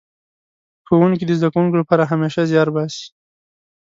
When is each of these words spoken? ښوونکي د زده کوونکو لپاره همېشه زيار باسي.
ښوونکي 0.87 1.23
د 1.27 1.31
زده 1.39 1.47
کوونکو 1.53 1.79
لپاره 1.81 2.03
همېشه 2.11 2.43
زيار 2.51 2.69
باسي. 2.75 3.05